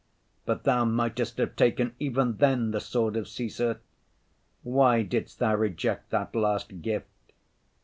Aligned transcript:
But 0.47 0.63
Thou 0.63 0.83
mightest 0.85 1.37
have 1.37 1.55
taken 1.55 1.93
even 1.99 2.37
then 2.37 2.71
the 2.71 2.79
sword 2.79 3.15
of 3.15 3.25
Cæsar. 3.25 3.77
Why 4.63 5.03
didst 5.03 5.37
Thou 5.37 5.53
reject 5.53 6.09
that 6.09 6.35
last 6.35 6.81
gift? 6.81 7.33